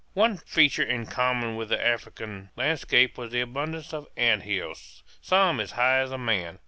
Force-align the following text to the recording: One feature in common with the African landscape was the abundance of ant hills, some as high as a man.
One 0.15 0.37
feature 0.39 0.81
in 0.81 1.05
common 1.05 1.55
with 1.57 1.69
the 1.69 1.79
African 1.79 2.49
landscape 2.55 3.19
was 3.19 3.29
the 3.31 3.41
abundance 3.41 3.93
of 3.93 4.07
ant 4.17 4.41
hills, 4.41 5.03
some 5.21 5.59
as 5.59 5.73
high 5.73 5.99
as 5.99 6.11
a 6.11 6.17
man. 6.17 6.57